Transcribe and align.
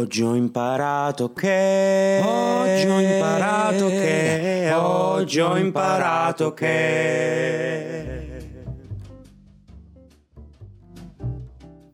Oggi 0.00 0.22
ho 0.22 0.34
imparato 0.34 1.30
che 1.34 2.22
Oggi 2.24 2.86
ho 2.88 3.00
imparato 3.00 3.86
che 3.88 4.72
Oggi 4.72 5.40
ho 5.40 5.58
imparato 5.58 6.54
che 6.54 7.99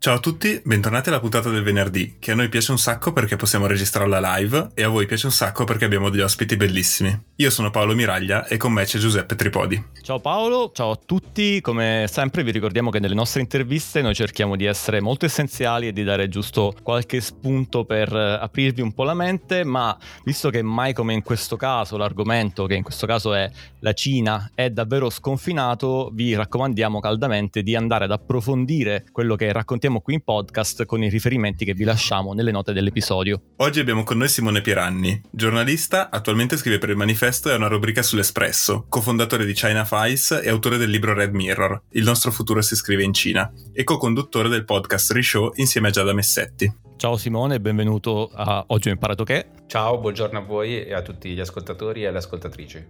Ciao 0.06 0.14
a 0.14 0.20
tutti, 0.20 0.60
bentornati 0.62 1.08
alla 1.08 1.18
puntata 1.18 1.50
del 1.50 1.64
venerdì, 1.64 2.18
che 2.20 2.30
a 2.30 2.36
noi 2.36 2.48
piace 2.48 2.70
un 2.70 2.78
sacco 2.78 3.12
perché 3.12 3.34
possiamo 3.34 3.66
registrarla 3.66 4.36
live 4.36 4.68
e 4.74 4.84
a 4.84 4.88
voi 4.88 5.04
piace 5.04 5.26
un 5.26 5.32
sacco 5.32 5.64
perché 5.64 5.84
abbiamo 5.84 6.10
degli 6.10 6.20
ospiti 6.20 6.54
bellissimi. 6.54 7.24
Io 7.34 7.50
sono 7.50 7.72
Paolo 7.72 7.92
Miraglia 7.96 8.46
e 8.46 8.56
con 8.56 8.70
me 8.70 8.84
c'è 8.84 9.00
Giuseppe 9.00 9.34
Tripodi. 9.34 9.84
Ciao 10.02 10.20
Paolo, 10.20 10.70
ciao 10.72 10.92
a 10.92 10.98
tutti, 11.04 11.60
come 11.60 12.06
sempre 12.08 12.44
vi 12.44 12.52
ricordiamo 12.52 12.90
che 12.90 13.00
nelle 13.00 13.16
nostre 13.16 13.40
interviste 13.40 14.00
noi 14.00 14.14
cerchiamo 14.14 14.54
di 14.54 14.64
essere 14.64 15.00
molto 15.00 15.26
essenziali 15.26 15.88
e 15.88 15.92
di 15.92 16.04
dare 16.04 16.28
giusto 16.28 16.72
qualche 16.84 17.20
spunto 17.20 17.84
per 17.84 18.14
eh, 18.14 18.38
aprirvi 18.40 18.82
un 18.82 18.92
po' 18.92 19.02
la 19.02 19.14
mente, 19.14 19.64
ma 19.64 19.98
visto 20.22 20.50
che 20.50 20.62
mai 20.62 20.92
come 20.92 21.14
in 21.14 21.22
questo 21.22 21.56
caso 21.56 21.96
l'argomento, 21.96 22.66
che 22.66 22.74
in 22.76 22.84
questo 22.84 23.08
caso 23.08 23.34
è 23.34 23.50
la 23.80 23.92
Cina, 23.92 24.52
è 24.54 24.70
davvero 24.70 25.10
sconfinato, 25.10 26.10
vi 26.12 26.36
raccomandiamo 26.36 27.00
caldamente 27.00 27.64
di 27.64 27.74
andare 27.74 28.04
ad 28.04 28.12
approfondire 28.12 29.04
quello 29.10 29.34
che 29.34 29.50
raccontiamo 29.50 29.94
qui 30.00 30.14
in 30.14 30.22
podcast 30.22 30.84
con 30.84 31.02
i 31.02 31.08
riferimenti 31.08 31.64
che 31.64 31.74
vi 31.74 31.84
lasciamo 31.84 32.32
nelle 32.32 32.50
note 32.50 32.72
dell'episodio. 32.72 33.40
Oggi 33.56 33.80
abbiamo 33.80 34.02
con 34.02 34.18
noi 34.18 34.28
Simone 34.28 34.60
Piranni, 34.60 35.20
giornalista, 35.30 36.10
attualmente 36.10 36.56
scrive 36.56 36.78
per 36.78 36.90
il 36.90 36.96
manifesto 36.96 37.48
e 37.48 37.52
ha 37.52 37.56
una 37.56 37.68
rubrica 37.68 38.02
sull'Espresso, 38.02 38.86
cofondatore 38.88 39.44
di 39.44 39.52
China 39.52 39.84
Files 39.84 40.40
e 40.42 40.48
autore 40.48 40.76
del 40.76 40.90
libro 40.90 41.14
Red 41.14 41.32
Mirror, 41.32 41.82
Il 41.90 42.04
nostro 42.04 42.30
futuro 42.30 42.62
si 42.62 42.76
scrive 42.76 43.02
in 43.02 43.12
Cina, 43.12 43.52
e 43.72 43.84
co-conduttore 43.84 44.48
del 44.48 44.64
podcast 44.64 45.12
Rishow 45.12 45.52
insieme 45.56 45.88
a 45.88 45.90
Giada 45.90 46.12
Messetti. 46.12 46.72
Ciao 46.96 47.16
Simone, 47.16 47.60
benvenuto 47.60 48.30
a 48.32 48.64
Oggi 48.68 48.88
ho 48.88 48.92
imparato 48.92 49.22
che. 49.22 49.46
Ciao, 49.66 49.98
buongiorno 49.98 50.38
a 50.38 50.42
voi 50.42 50.84
e 50.84 50.94
a 50.94 51.02
tutti 51.02 51.28
gli 51.30 51.40
ascoltatori 51.40 52.04
e 52.04 52.10
le 52.10 52.18
ascoltatrici. 52.18 52.84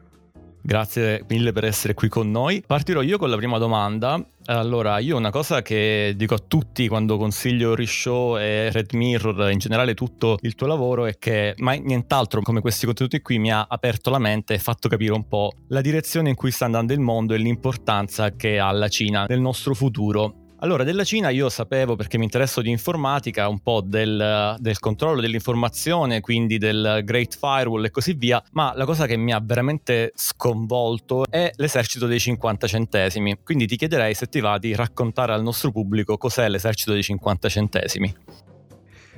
Grazie 0.61 1.25
mille 1.29 1.53
per 1.53 1.65
essere 1.65 1.95
qui 1.95 2.09
con 2.09 2.31
noi. 2.31 2.63
Partirò 2.67 3.03
io 3.03 3.19
con 3.19 3.31
la 3.31 3.37
prima 3.37 3.59
domanda. 3.59 4.21
Allora, 4.47 4.99
io 4.99 5.17
una 5.17 5.31
cosa 5.31 5.63
che 5.63 6.15
dico 6.17 6.35
a 6.35 6.43
tutti 6.47 6.89
quando 6.89 7.17
consiglio 7.19 7.75
Rishow 7.75 8.39
e 8.39 8.71
Red 8.71 8.93
Mirror, 8.93 9.51
in 9.51 9.59
generale 9.59 9.95
tutto 9.95 10.39
il 10.43 10.55
tuo 10.55 10.67
lavoro, 10.67 11.07
è 11.07 11.19
che 11.19 11.55
mai 11.59 11.81
nient'altro 11.81 12.43
come 12.43 12.61
questi 12.61 12.87
contenuti 12.87 13.23
qui 13.23 13.39
mi 13.39 13.53
ha 13.53 13.67
aperto 13.69 14.11
la 14.11 14.19
mente 14.19 14.55
e 14.55 14.59
fatto 14.59 14.89
capire 14.89 15.13
un 15.13 15.27
po' 15.27 15.53
la 15.69 15.81
direzione 15.81 16.29
in 16.29 16.35
cui 16.37 16.51
sta 16.51 16.65
andando 16.65 16.93
il 16.93 17.01
mondo 17.01 17.35
e 17.35 17.39
l'importanza 17.39 18.37
che 18.37 18.59
ha 18.59 18.71
la 18.71 18.89
Cina 18.89 19.27
nel 19.29 19.41
nostro 19.41 19.75
futuro 19.75 20.46
allora, 20.61 20.85
della 20.85 21.05
Cina 21.05 21.29
io 21.29 21.49
sapevo 21.49 21.97
perché 21.97 22.17
mi 22.17 22.25
interesso 22.25 22.63
di 22.63 22.71
informatica, 22.71 23.49
un 23.49 23.61
po' 23.61 23.83
del, 23.83 24.57
del, 24.59 24.79
controllo 24.79 25.21
dell'informazione, 25.21 26.21
quindi 26.21 26.57
del 26.59 27.03
Great 27.05 27.37
Firewall 27.37 27.85
e 27.85 27.91
così 27.91 28.15
via, 28.15 28.43
ma 28.53 28.73
la 28.75 28.85
cosa 28.85 29.07
che 29.07 29.17
mi 29.17 29.33
ha 29.33 29.41
veramente 29.43 30.13
sconvolto 30.15 31.25
è 31.29 31.51
l'esercito 31.57 32.07
dei 32.07 32.21
50 32.21 32.67
centesimi. 32.67 33.39
Quindi 33.45 33.67
ti 33.67 33.77
chiederei 33.77 34.15
se 34.15 34.27
ti 34.27 34.41
va 34.41 34.59
di 34.59 34.75
raccontare 34.75 35.33
al 35.33 35.43
nostro 35.43 35.71
pubblico 35.71 36.17
cos'è 36.17 36.49
l'esercito 36.49 36.93
dei 36.93 37.03
50 37.03 37.49
centesimi. 37.49 38.15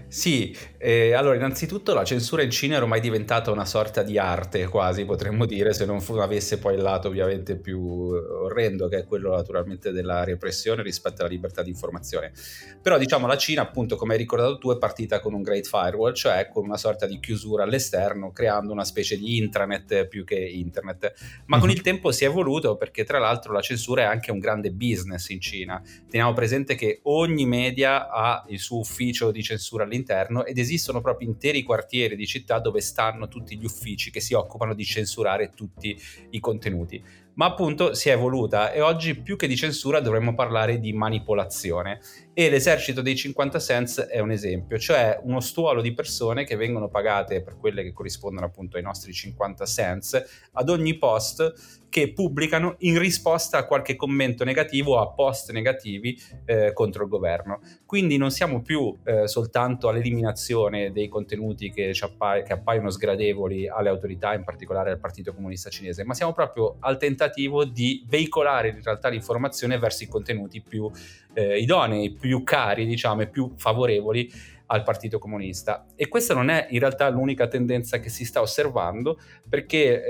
Sì, 0.09 0.57
eh, 0.79 1.13
allora 1.13 1.37
innanzitutto 1.37 1.93
la 1.93 2.03
censura 2.03 2.41
in 2.41 2.51
Cina 2.51 2.77
è 2.77 2.81
ormai 2.81 3.01
diventata 3.01 3.51
una 3.51 3.67
sorta 3.67 4.03
di 4.03 4.17
arte 4.17 4.67
quasi, 4.67 5.05
potremmo 5.05 5.45
dire, 5.45 5.75
se 5.75 5.85
non 5.85 6.03
avesse 6.19 6.59
poi 6.59 6.77
il 6.77 6.81
lato 6.81 7.09
ovviamente 7.09 7.57
più 7.57 7.79
orrendo, 7.79 8.89
che 8.89 9.01
è 9.01 9.05
quello 9.05 9.35
naturalmente 9.35 9.93
della 9.93 10.25
repressione 10.25 10.83
rispetto 10.83 11.21
alla 11.21 11.31
libertà 11.31 11.63
di 11.63 11.69
informazione. 11.69 12.33
Però 12.81 12.97
diciamo 12.97 13.27
la 13.27 13.37
Cina, 13.37 13.61
appunto, 13.61 13.97
come 13.97 14.15
hai 14.15 14.19
ricordato 14.19 14.57
tu, 14.57 14.73
è 14.73 14.79
partita 14.79 15.21
con 15.21 15.35
un 15.35 15.43
Great 15.43 15.67
Firewall, 15.67 16.15
cioè 16.15 16.49
con 16.51 16.65
una 16.65 16.79
sorta 16.79 17.07
di 17.07 17.21
chiusura 17.21 17.65
all'esterno, 17.65 18.33
creando 18.33 18.73
una 18.73 18.85
specie 18.85 19.19
di 19.19 19.37
intranet 19.37 20.07
più 20.07 20.25
che 20.25 20.37
internet. 20.37 21.13
Ma 21.47 21.57
mm-hmm. 21.57 21.61
con 21.61 21.69
mhm. 21.69 21.77
il 21.77 21.83
tempo 21.83 22.13
si 22.13 22.25
è 22.25 22.29
evoluto 22.29 22.77
perché 22.77 23.05
tra 23.05 23.19
l'altro 23.19 23.53
la 23.53 23.61
censura 23.61 24.03
è 24.03 24.05
anche 24.07 24.31
un 24.31 24.39
grande 24.39 24.71
business 24.71 25.29
in 25.29 25.41
Cina. 25.41 25.83
Teniamo 26.09 26.33
presente 26.33 26.75
che 26.77 27.01
ogni 27.03 27.45
media 27.45 28.09
ha 28.09 28.43
il 28.49 28.59
suo 28.59 28.79
ufficio 28.79 29.31
di 29.31 29.43
censura 29.43 29.85
all'interno 29.85 29.97
all'interno 29.99 30.45
ed 30.45 30.59
esistono 30.59 31.01
proprio 31.01 31.29
interi 31.29 31.63
quartieri 31.63 32.17
di 32.17 32.27
città 32.27 32.61
dove 32.61 32.81
stanno 32.81 33.29
tutti 33.29 33.59
gli 33.59 33.65
uffici 33.65 34.11
che 34.11 34.21
si 34.21 34.35
occupano 34.35 34.75
di 34.75 34.85
censurare 34.85 35.51
tutti 35.55 35.97
i 36.31 36.41
contenuti 36.41 37.03
ma 37.39 37.47
appunto 37.47 37.95
si 37.95 38.09
è 38.09 38.13
evoluta 38.13 38.73
e 38.73 38.81
oggi 38.81 39.15
più 39.15 39.37
che 39.37 39.47
di 39.47 39.57
censura 39.57 40.01
dovremmo 40.01 40.35
parlare 40.35 40.81
di 40.81 40.93
manipolazione 40.93 42.01
e 42.35 42.51
l'esercito 42.51 43.01
dei 43.01 43.17
50 43.17 43.59
cents 43.59 44.01
è 44.01 44.19
un 44.19 44.33
esempio, 44.33 44.79
cioè 44.79 45.19
uno 45.23 45.41
stuolo 45.41 45.81
di 45.81 45.95
persone 45.95 46.45
che 46.45 46.57
vengono 46.57 46.89
pagate 46.89 47.43
per 47.43 47.57
quelle 47.57 47.83
che 47.83 47.93
corrispondono 47.93 48.47
appunto 48.47 48.77
ai 48.77 48.83
nostri 48.83 49.13
50 49.13 49.65
cents 49.65 50.49
ad 50.53 50.69
ogni 50.69 50.99
post 50.99 51.79
che 51.89 52.13
pubblicano 52.13 52.75
in 52.81 52.99
risposta 52.99 53.59
a 53.59 53.67
qualche 53.67 53.97
commento 53.97 54.45
negativo 54.45 54.97
o 54.97 55.01
a 55.01 55.11
post 55.13 55.53
negativi 55.53 56.21
eh, 56.45 56.73
contro 56.75 57.05
il 57.05 57.09
governo. 57.09 57.61
Quindi 57.87 58.19
non 58.19 58.31
siamo 58.31 58.61
più 58.61 58.97
eh, 59.05 59.27
soltanto 59.27 59.89
all'eliminazione 59.89 60.93
dei 60.93 61.09
contenuti 61.09 61.71
che, 61.71 61.93
appa- 61.99 62.43
che 62.43 62.53
appaiono 62.53 62.91
sgradevoli 62.91 63.69
alle 63.69 63.89
autorità, 63.89 64.35
in 64.35 64.45
particolare 64.45 64.91
al 64.91 65.01
Partito 65.01 65.33
Comunista 65.33 65.71
Cinese, 65.71 66.05
ma 66.05 66.15
siamo 66.15 66.33
proprio 66.33 66.77
al 66.81 66.99
tentativo 66.99 67.28
tentativo 67.29 67.65
di 67.65 68.05
veicolare 68.09 68.69
in 68.71 68.83
realtà 68.83 69.09
l'informazione 69.09 69.79
verso 69.79 70.05
i 70.05 70.09
contenuti 70.09 70.61
più 70.61 70.91
eh, 71.35 71.59
idonei, 71.59 72.11
più 72.11 72.43
cari, 72.43 72.87
diciamo, 72.87 73.23
e 73.23 73.29
più 73.29 73.53
favorevoli 73.57 74.31
al 74.71 74.83
Partito 74.83 75.19
Comunista. 75.19 75.87
E 75.95 76.09
questa 76.09 76.35
non 76.35 76.51
è 76.51 76.67
in 76.71 76.79
realtà 76.79 77.09
l'unica 77.09 77.47
tendenza 77.47 78.01
che 78.01 78.11
si 78.11 78.25
sta 78.25 78.41
osservando, 78.41 79.19
perché 79.49 80.05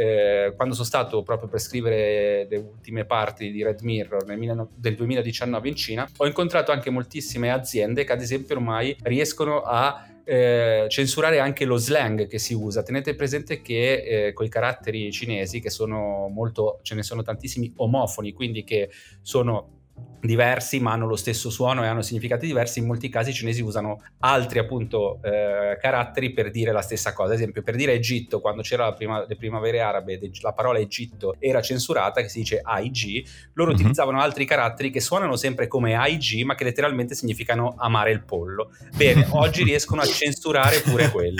eh, 0.47 0.55
quando 0.57 0.75
sono 0.75 0.87
stato 0.87 1.23
proprio 1.23 1.49
per 1.49 1.61
scrivere 1.61 2.47
le 2.49 2.57
ultime 2.57 3.05
parti 3.05 3.53
di 3.53 3.63
Red 3.63 3.83
Mirror 3.83 4.25
nel, 4.25 4.69
del 4.75 4.95
2019 4.97 5.69
in 5.69 5.77
Cina, 5.77 6.09
ho 6.17 6.27
incontrato 6.27 6.73
anche 6.73 6.91
moltissime 6.91 7.53
aziende 7.53 8.05
che 8.05 8.13
ad 8.13 8.21
esempio 8.21 8.57
ormai 8.57 8.97
riescono 9.03 9.63
a 9.63 10.07
eh, 10.31 10.85
censurare 10.89 11.39
anche 11.39 11.65
lo 11.65 11.79
slang 11.79 12.27
che 12.27 12.39
si 12.39 12.53
usa. 12.53 12.83
Tenete 12.83 13.15
presente 13.15 13.63
che 13.63 14.27
eh, 14.27 14.33
con 14.35 14.45
i 14.45 14.51
caratteri 14.51 15.11
cinesi, 15.11 15.59
che 15.59 15.71
sono 15.71 16.29
molto, 16.29 16.81
ce 16.83 16.95
ne 16.95 17.03
sono 17.03 17.23
tantissimi 17.23 17.73
omofoni, 17.77 18.35
quindi 18.35 18.63
che 18.63 18.91
sono 19.23 19.78
diversi 20.21 20.81
ma 20.81 20.93
hanno 20.93 21.07
lo 21.07 21.17
stesso 21.17 21.51
suono 21.51 21.85
e 21.85 21.87
hanno 21.87 22.03
significati 22.03 22.47
diversi, 22.47 22.79
in 22.79 22.87
molti 22.87 23.09
casi 23.09 23.31
i 23.31 23.35
cinesi 23.35 23.63
usano 23.63 24.03
altri 24.21 24.59
appunto 24.59 25.21
eh, 25.23 25.77
caratteri 25.81 26.33
per 26.33 26.51
dire 26.51 26.73
la 26.73 26.83
stessa 26.83 27.13
cosa, 27.13 27.31
ad 27.31 27.39
esempio 27.39 27.63
per 27.63 27.77
dire 27.77 27.93
Egitto 27.93 28.41
quando 28.41 28.63
c'era 28.63 28.93
prima, 28.93 29.25
le 29.27 29.37
primavere 29.37 29.81
arabe 29.81 30.19
la 30.41 30.53
parola 30.53 30.79
Egitto 30.79 31.37
era 31.39 31.61
censurata 31.61 32.21
che 32.21 32.29
si 32.29 32.41
dice 32.41 32.61
AIG, 32.63 33.25
loro 33.55 33.71
mm-hmm. 33.71 33.79
utilizzavano 33.79 34.21
altri 34.21 34.45
caratteri 34.45 34.91
che 34.91 35.01
suonano 35.01 35.37
sempre 35.37 35.67
come 35.67 35.95
AIG 35.95 36.45
ma 36.45 36.55
che 36.55 36.65
letteralmente 36.65 37.15
significano 37.15 37.75
amare 37.79 38.11
il 38.11 38.23
pollo. 38.23 38.71
Bene, 38.97 39.27
oggi 39.33 39.63
riescono 39.63 40.01
a 40.01 40.07
censurare 40.07 40.81
pure 40.81 41.11
quelli. 41.11 41.37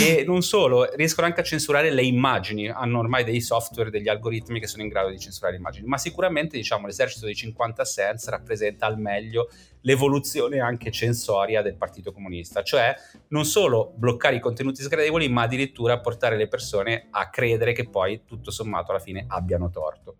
E 0.00 0.24
non 0.26 0.42
solo, 0.42 0.88
riescono 0.94 1.26
anche 1.26 1.40
a 1.40 1.44
censurare 1.44 1.90
le 1.90 2.02
immagini, 2.02 2.68
hanno 2.68 2.98
ormai 2.98 3.24
dei 3.24 3.40
software, 3.40 3.90
degli 3.90 4.08
algoritmi 4.08 4.60
che 4.60 4.66
sono 4.66 4.82
in 4.82 4.88
grado 4.88 5.10
di 5.10 5.18
censurare 5.18 5.54
le 5.54 5.60
immagini, 5.60 5.86
ma 5.86 5.98
sicuramente 5.98 6.56
diciamo 6.56 6.86
l'esercito 6.86 7.26
dei 7.26 7.34
56 7.34 8.04
Sense 8.16 8.30
rappresenta 8.30 8.86
al 8.86 8.98
meglio 8.98 9.48
l'evoluzione 9.82 10.58
anche 10.58 10.90
censoria 10.90 11.62
del 11.62 11.76
Partito 11.76 12.12
Comunista, 12.12 12.62
cioè 12.62 12.94
non 13.28 13.44
solo 13.44 13.92
bloccare 13.94 14.36
i 14.36 14.40
contenuti 14.40 14.82
sgradevoli, 14.82 15.28
ma 15.28 15.42
addirittura 15.42 16.00
portare 16.00 16.36
le 16.36 16.48
persone 16.48 17.06
a 17.10 17.30
credere 17.30 17.72
che 17.72 17.88
poi 17.88 18.22
tutto 18.26 18.50
sommato 18.50 18.90
alla 18.90 19.00
fine 19.00 19.24
abbiano 19.28 19.70
torto. 19.70 20.16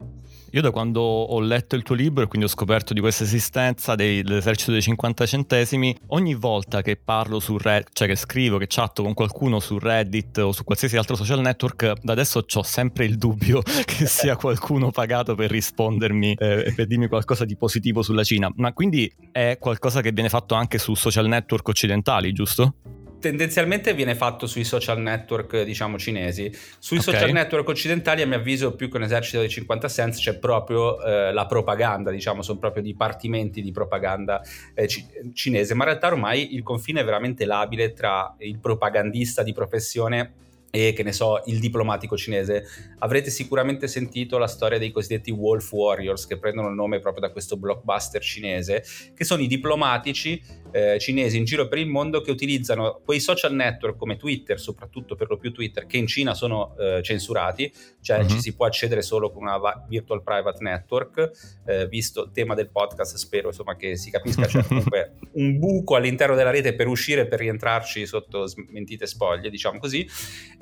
Io 0.53 0.63
da 0.63 0.71
quando 0.71 1.01
ho 1.01 1.41
letto 1.41 1.75
il 1.75 1.83
tuo 1.83 1.95
libro 1.95 2.23
e 2.23 2.29
quindi 2.29 2.47
ho 2.47 2.51
scoperto 2.51 2.95
di 2.95 3.01
questa 3.01 3.25
esistenza 3.25 3.95
dei, 3.95 4.23
dell'esercito 4.23 4.71
dei 4.71 4.81
50 4.81 5.27
centesimi, 5.27 5.95
ogni 6.09 6.35
volta 6.35 6.83
che 6.83 6.97
parlo 6.97 7.41
su 7.41 7.59
Reddit, 7.59 7.91
cioè 7.93 8.09
che 8.09 8.17
scrivo, 8.17 8.57
che 8.57 8.67
chatto 8.69 9.03
con 9.03 9.13
qualcuno 9.13 9.59
su 9.59 9.79
Reddit 9.79 10.39
o 10.39 10.53
su 10.53 10.63
qualsiasi 10.63 10.97
altro 10.97 11.17
social 11.17 11.41
network, 11.41 12.01
da 12.01 12.13
adesso 12.13 12.45
ho 12.51 12.63
sempre 12.63 13.05
il 13.05 13.17
dubbio 13.19 13.61
che 13.85 14.07
sia 14.07 14.37
qualcuno 14.37 14.91
pagato 14.93 15.35
per 15.35 15.51
rispondermi 15.51 16.37
eh, 16.39 16.65
e 16.67 16.75
per 16.75 16.87
dirmi 16.87 17.09
qualcosa 17.09 17.45
di 17.45 17.57
positivo 17.57 17.86
sulla 18.03 18.25
Cina. 18.25 18.51
Ma 18.57 18.73
quindi 18.73 19.13
è 19.33 19.57
qualcosa 19.59 20.01
che 20.01 20.13
viene 20.13 20.29
fatto 20.29 20.55
anche 20.55 20.79
su 20.79 20.95
social 20.95 21.27
network 21.27 21.69
occidentali, 21.69 22.33
giusto? 22.33 22.75
tendenzialmente 23.19 23.95
viene 23.95 24.15
fatto 24.15 24.47
sui 24.47 24.63
social 24.63 25.01
network, 25.01 25.63
diciamo, 25.63 25.99
cinesi. 25.99 26.51
Sui 26.79 26.99
okay. 26.99 27.13
social 27.13 27.33
network 27.33 27.69
occidentali, 27.69 28.23
a 28.23 28.27
mio 28.27 28.37
avviso, 28.37 28.77
più 28.77 28.89
che 28.89 28.97
un 28.97 29.03
esercito 29.03 29.41
dei 29.41 29.49
50 29.49 29.89
cents, 29.89 30.21
c'è 30.21 30.39
proprio 30.39 31.03
eh, 31.03 31.33
la 31.33 31.47
propaganda, 31.47 32.11
diciamo, 32.11 32.43
sono 32.43 32.59
proprio 32.59 32.83
dipartimenti 32.83 33.63
di 33.63 33.73
propaganda 33.73 34.41
eh, 34.75 34.87
ci- 34.87 35.07
cinese. 35.33 35.75
Ma 35.75 35.85
in 35.85 35.91
realtà 35.91 36.09
ormai 36.09 36.55
il 36.55 36.63
confine 36.63 37.01
è 37.01 37.05
veramente 37.05 37.45
labile 37.45 37.93
tra 37.93 38.35
il 38.39 38.59
propagandista 38.59 39.43
di 39.43 39.53
professione 39.53 40.33
e 40.77 40.93
che 40.93 41.03
ne 41.03 41.13
so, 41.13 41.41
il 41.47 41.59
diplomatico 41.59 42.19
cinese, 42.19 42.67
avrete 42.99 43.31
sicuramente 43.31 43.89
sentito 43.89 44.37
la 44.37 44.47
storia 44.47 44.77
dei 44.77 44.91
cosiddetti 44.91 45.31
Wolf 45.31 45.73
Warriors, 45.73 46.27
che 46.27 46.39
prendono 46.39 46.69
il 46.69 46.75
nome 46.75 47.01
proprio 47.01 47.27
da 47.27 47.33
questo 47.33 47.57
blockbuster 47.57 48.21
cinese, 48.21 48.85
che 49.15 49.25
sono 49.25 49.41
i 49.41 49.47
diplomatici 49.47 50.43
eh, 50.73 50.99
cinesi 50.99 51.39
in 51.39 51.45
giro 51.45 51.67
per 51.67 51.79
il 51.79 51.87
mondo 51.87 52.21
che 52.21 52.31
utilizzano 52.31 53.01
quei 53.03 53.21
social 53.21 53.55
network 53.55 53.97
come 53.97 54.17
Twitter, 54.17 54.61
soprattutto 54.61 55.15
per 55.15 55.31
lo 55.31 55.39
più 55.39 55.51
Twitter, 55.51 55.87
che 55.87 55.97
in 55.97 56.07
Cina 56.07 56.35
sono 56.35 56.77
eh, 56.77 57.01
censurati, 57.03 57.73
cioè 58.03 58.19
uh-huh. 58.19 58.29
ci 58.29 58.41
si 58.41 58.55
può 58.55 58.67
accedere 58.67 59.01
solo 59.01 59.31
con 59.31 59.45
una 59.45 59.59
virtual 59.89 60.23
private 60.23 60.59
network, 60.63 61.31
eh, 61.65 61.89
visto 61.89 62.25
il 62.25 62.31
tema 62.33 62.55
del 62.55 62.69
podcast, 62.69 63.17
spero 63.17 63.49
insomma 63.49 63.77
che 63.77 63.97
si 63.97 64.11
capisca, 64.11 64.43
c'è 64.43 64.51
cioè, 64.51 64.65
comunque 64.69 65.15
un 65.33 65.59
buco 65.59 65.97
all'interno 65.97 66.35
della 66.35 66.51
rete 66.51 66.75
per 66.75 66.87
uscire 66.87 67.23
e 67.23 67.27
per 67.27 67.39
rientrarci 67.39 68.05
sotto 68.05 68.47
smentite 68.47 69.07
spoglie, 69.07 69.49
diciamo 69.49 69.79
così 69.79 70.07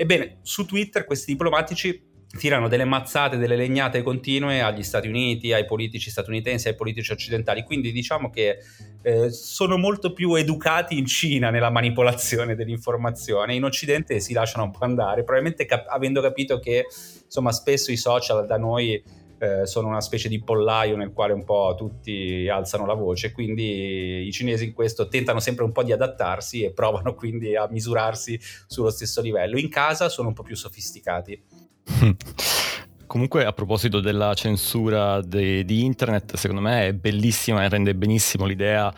Ebbene, 0.05 0.41
su 0.43 0.67
Twitter 0.67 1.07
questi 1.07 1.33
diplomatici 1.33 2.13
tirano 2.37 2.69
delle 2.69 2.85
mazzate, 2.85 3.39
delle 3.39 3.57
legnate 3.57 4.03
continue 4.03 4.61
agli 4.61 4.83
Stati 4.83 5.09
Uniti, 5.09 5.55
ai 5.55 5.65
politici 5.65 6.11
statunitensi, 6.11 6.69
ai 6.69 6.75
politici 6.75 7.11
occidentali. 7.11 7.63
Quindi 7.63 7.91
diciamo 7.91 8.29
che 8.29 8.59
eh, 9.01 9.31
sono 9.31 9.79
molto 9.79 10.13
più 10.13 10.35
educati 10.35 10.99
in 10.99 11.07
Cina 11.07 11.49
nella 11.49 11.71
manipolazione 11.71 12.55
dell'informazione, 12.55 13.55
in 13.55 13.65
Occidente 13.65 14.21
si 14.21 14.35
lasciano 14.35 14.65
un 14.65 14.73
po' 14.73 14.85
andare, 14.85 15.25
probabilmente 15.25 15.65
cap- 15.65 15.89
avendo 15.89 16.21
capito 16.21 16.59
che 16.59 16.85
insomma 17.25 17.51
spesso 17.51 17.91
i 17.91 17.97
social 17.97 18.45
da 18.45 18.59
noi 18.59 19.03
eh, 19.45 19.67
sono 19.67 19.89
una 19.89 20.01
specie 20.01 20.29
di 20.29 20.43
pollaio 20.43 20.97
nel 20.97 21.13
quale 21.13 21.33
un 21.33 21.45
po' 21.45 21.75
tutti 21.77 22.49
alzano 22.49 22.87
la 22.87 22.95
voce, 22.95 23.33
quindi 23.33 24.27
i 24.27 24.33
cinesi 24.33 24.65
in 24.65 24.73
questo 24.73 25.09
tentano 25.09 25.41
sempre 25.41 25.65
un 25.65 25.73
po' 25.73 25.83
di 25.83 25.93
adattarsi 25.93 26.63
e 26.63 26.73
provano 26.73 27.13
quindi 27.15 27.55
a 27.55 27.69
misurarsi 27.71 28.41
sullo 28.67 28.91
stesso 28.91 29.21
livello. 29.21 29.59
In 29.59 29.69
casa 29.69 30.09
sono 30.09 30.29
un 30.29 30.35
po' 30.35 30.43
più 30.43 30.57
sofisticati. 30.57 31.43
Comunque, 33.07 33.45
a 33.45 33.53
proposito 33.53 34.01
della 34.01 34.35
censura 34.35 35.21
de- 35.21 35.65
di 35.65 35.85
internet, 35.85 36.37
secondo 36.37 36.63
me 36.63 36.89
è 36.89 36.93
bellissima 36.95 37.63
e 37.63 37.69
rende 37.69 37.95
benissimo 37.95 38.47
l'idea 38.47 38.93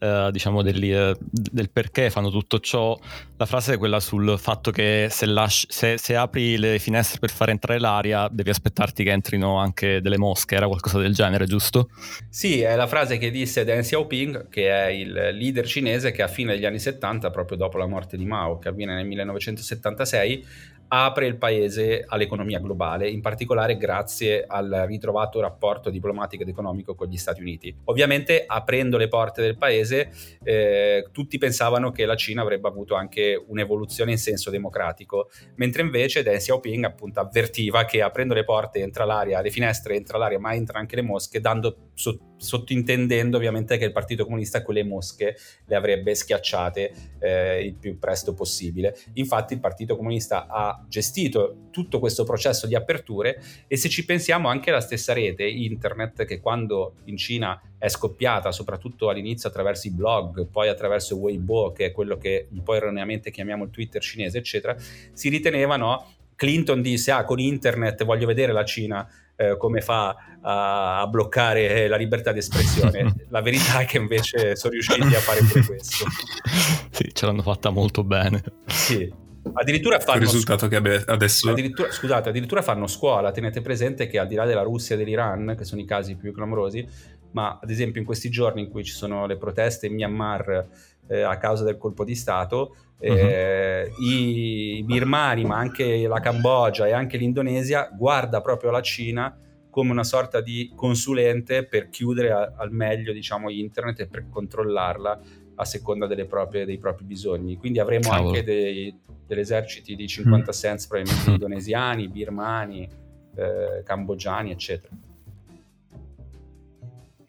eh, 0.00 0.30
diciamo 0.32 0.62
degli, 0.62 0.92
eh, 0.92 1.14
del 1.20 1.70
perché 1.70 2.10
fanno 2.10 2.30
tutto 2.30 2.58
ciò, 2.58 2.98
la 3.36 3.46
frase 3.46 3.74
è 3.74 3.78
quella 3.78 4.00
sul 4.00 4.38
fatto 4.38 4.70
che 4.70 5.08
se, 5.10 5.26
lasci, 5.26 5.66
se, 5.68 5.98
se, 5.98 6.16
apri 6.16 6.56
le 6.56 6.78
finestre 6.78 7.18
per 7.18 7.30
far 7.30 7.50
entrare 7.50 7.78
l'aria 7.78 8.26
devi 8.30 8.50
aspettarti 8.50 9.04
che 9.04 9.10
entrino 9.10 9.56
anche 9.58 10.00
delle 10.00 10.16
mosche, 10.18 10.54
era 10.54 10.66
qualcosa 10.66 10.98
del 10.98 11.12
genere, 11.12 11.46
giusto? 11.46 11.90
Sì, 12.28 12.60
è 12.60 12.74
la 12.76 12.86
frase 12.86 13.18
che 13.18 13.30
disse 13.30 13.64
Deng 13.64 13.82
Xiaoping, 13.82 14.48
che 14.48 14.70
è 14.70 14.86
il 14.88 15.12
leader 15.12 15.66
cinese 15.66 16.10
che 16.12 16.22
a 16.22 16.28
fine 16.28 16.54
degli 16.54 16.64
anni 16.64 16.78
70, 16.78 17.30
proprio 17.30 17.58
dopo 17.58 17.76
la 17.76 17.86
morte 17.86 18.16
di 18.16 18.24
Mao, 18.24 18.58
che 18.58 18.68
avviene 18.68 18.94
nel 18.94 19.06
1976, 19.06 20.46
apre 20.92 21.26
il 21.26 21.36
paese 21.36 22.04
all'economia 22.06 22.58
globale, 22.58 23.08
in 23.08 23.20
particolare 23.20 23.76
grazie 23.76 24.44
al 24.46 24.84
ritrovato 24.86 25.40
rapporto 25.40 25.88
diplomatico 25.88 26.42
ed 26.42 26.48
economico 26.48 26.94
con 26.94 27.06
gli 27.06 27.16
Stati 27.16 27.40
Uniti. 27.40 27.74
Ovviamente 27.84 28.44
aprendo 28.44 28.96
le 28.96 29.06
porte 29.06 29.40
del 29.40 29.56
paese 29.56 30.10
eh, 30.42 31.06
tutti 31.12 31.38
pensavano 31.38 31.92
che 31.92 32.06
la 32.06 32.16
Cina 32.16 32.42
avrebbe 32.42 32.66
avuto 32.66 32.96
anche 32.96 33.40
un'evoluzione 33.46 34.10
in 34.10 34.18
senso 34.18 34.50
democratico, 34.50 35.30
mentre 35.56 35.82
invece 35.82 36.24
Deng 36.24 36.38
Xiaoping 36.38 36.84
appunto 36.84 37.20
avvertiva 37.20 37.84
che 37.84 38.02
aprendo 38.02 38.34
le 38.34 38.44
porte 38.44 38.80
entra 38.80 39.04
l'aria, 39.04 39.40
le 39.40 39.50
finestre 39.50 39.94
entra 39.94 40.18
l'aria, 40.18 40.40
ma 40.40 40.54
entrano 40.54 40.80
anche 40.80 40.96
le 40.96 41.02
mosche, 41.02 41.40
dando 41.40 41.90
so- 41.94 42.29
sottintendendo 42.40 43.36
ovviamente 43.36 43.76
che 43.76 43.84
il 43.84 43.92
Partito 43.92 44.24
Comunista 44.24 44.62
quelle 44.62 44.82
mosche 44.82 45.36
le 45.66 45.76
avrebbe 45.76 46.14
schiacciate 46.14 46.92
eh, 47.18 47.64
il 47.64 47.74
più 47.74 47.98
presto 47.98 48.32
possibile. 48.32 48.96
Infatti 49.14 49.52
il 49.52 49.60
Partito 49.60 49.96
Comunista 49.96 50.46
ha 50.48 50.84
gestito 50.88 51.68
tutto 51.70 51.98
questo 51.98 52.24
processo 52.24 52.66
di 52.66 52.74
aperture 52.74 53.40
e 53.66 53.76
se 53.76 53.88
ci 53.88 54.04
pensiamo 54.04 54.48
anche 54.48 54.70
la 54.70 54.80
stessa 54.80 55.12
rete 55.12 55.44
internet 55.44 56.24
che 56.24 56.40
quando 56.40 56.94
in 57.04 57.16
Cina 57.16 57.60
è 57.78 57.88
scoppiata 57.88 58.52
soprattutto 58.52 59.08
all'inizio 59.08 59.48
attraverso 59.48 59.86
i 59.86 59.90
blog, 59.90 60.46
poi 60.46 60.68
attraverso 60.68 61.16
Weibo 61.16 61.72
che 61.72 61.86
è 61.86 61.92
quello 61.92 62.16
che 62.16 62.48
un 62.52 62.62
po' 62.62 62.74
erroneamente 62.74 63.30
chiamiamo 63.30 63.64
il 63.64 63.70
Twitter 63.70 64.00
cinese 64.00 64.38
eccetera, 64.38 64.74
si 65.12 65.28
riteneva 65.28 65.76
no? 65.76 66.14
Clinton 66.34 66.80
disse 66.80 67.10
ah 67.10 67.24
con 67.24 67.38
internet 67.38 68.02
voglio 68.04 68.26
vedere 68.26 68.52
la 68.52 68.64
Cina 68.64 69.06
eh, 69.40 69.56
come 69.56 69.80
fa 69.80 70.14
a, 70.42 71.00
a, 71.00 71.06
bloccare 71.06 71.88
la 71.88 71.96
libertà 71.96 72.30
di 72.30 72.40
espressione. 72.40 73.14
La 73.30 73.40
verità 73.40 73.80
è 73.80 73.86
che 73.86 73.96
invece 73.96 74.54
sono 74.54 74.72
riusciti 74.74 75.14
a 75.14 75.20
fare 75.20 75.40
pure 75.42 75.64
questo. 75.64 76.04
Sì, 76.90 77.08
ce 77.14 77.24
l'hanno 77.24 77.40
fatta 77.40 77.70
molto 77.70 78.04
bene. 78.04 78.42
Sì, 78.66 79.10
Addirittura 79.54 79.98
fanno 80.00 80.18
il 80.18 80.26
risultato 80.26 80.66
scu- 80.66 80.82
che 80.82 81.04
adesso 81.06 81.50
addirittura, 81.50 81.90
scusate, 81.90 82.28
addirittura 82.28 82.60
fanno 82.60 82.86
scuola. 82.86 83.30
Tenete 83.32 83.62
presente 83.62 84.06
che 84.06 84.18
al 84.18 84.26
di 84.26 84.34
là 84.34 84.44
della 84.44 84.60
Russia 84.60 84.94
e 84.94 84.98
dell'Iran, 84.98 85.54
che 85.56 85.64
sono 85.64 85.80
i 85.80 85.86
casi 85.86 86.16
più 86.16 86.32
clamorosi, 86.34 86.86
ma 87.32 87.58
ad 87.62 87.70
esempio 87.70 88.00
in 88.00 88.06
questi 88.06 88.28
giorni 88.28 88.60
in 88.60 88.68
cui 88.68 88.84
ci 88.84 88.92
sono 88.92 89.26
le 89.26 89.38
proteste 89.38 89.86
in 89.86 89.94
Myanmar 89.94 90.68
eh, 91.10 91.22
a 91.22 91.36
causa 91.38 91.64
del 91.64 91.76
colpo 91.76 92.04
di 92.04 92.14
Stato, 92.14 92.76
eh, 93.00 93.90
uh-huh. 93.90 94.04
i 94.04 94.82
birmani, 94.86 95.44
ma 95.44 95.56
anche 95.56 96.06
la 96.06 96.20
Cambogia 96.20 96.86
e 96.86 96.92
anche 96.92 97.16
l'Indonesia, 97.16 97.90
guarda 97.92 98.40
proprio 98.40 98.70
la 98.70 98.80
Cina 98.80 99.36
come 99.70 99.90
una 99.90 100.04
sorta 100.04 100.40
di 100.40 100.72
consulente 100.74 101.64
per 101.64 101.88
chiudere 101.88 102.30
a, 102.30 102.52
al 102.56 102.72
meglio 102.72 103.12
diciamo, 103.12 103.50
internet 103.50 104.00
e 104.00 104.06
per 104.06 104.28
controllarla 104.28 105.20
a 105.56 105.64
seconda 105.64 106.06
proprie, 106.26 106.64
dei 106.64 106.78
propri 106.78 107.04
bisogni. 107.04 107.56
Quindi 107.56 107.80
avremo 107.80 108.08
Cavolo. 108.08 108.28
anche 108.28 108.44
dei, 108.44 108.96
degli 109.26 109.38
eserciti 109.38 109.94
di 109.94 110.06
50 110.06 110.50
mm. 110.50 110.54
cents, 110.54 110.86
probabilmente 110.86 111.30
indonesiani, 111.30 112.08
birmani, 112.08 112.88
eh, 113.36 113.82
cambogiani, 113.84 114.50
eccetera. 114.50 114.94